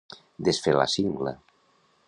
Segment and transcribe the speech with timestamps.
[0.47, 1.35] Desfer la cingla.